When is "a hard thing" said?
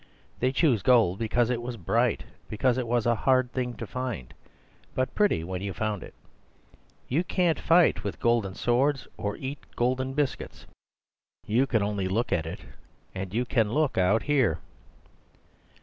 3.05-3.75